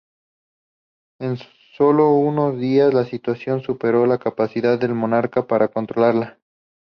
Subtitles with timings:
[1.19, 1.37] En
[1.77, 6.39] sólo unos días, la situación superó la capacidad del monarca para controlarla.